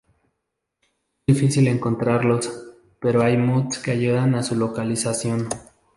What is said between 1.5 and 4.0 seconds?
encontrarlos, pero hay mods que